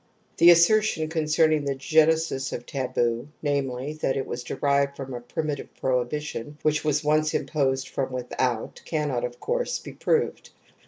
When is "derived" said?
4.43-4.95